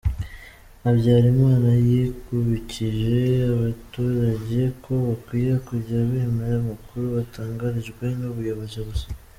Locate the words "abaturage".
3.53-4.61